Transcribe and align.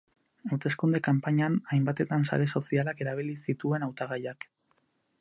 Hauteskunde 0.55 1.01
kanpainan 1.07 1.59
hainbatetan 1.73 2.27
sare 2.31 2.49
sozialak 2.57 3.07
erabili 3.07 3.39
zituen 3.45 3.89
hautagaiak. 3.91 4.53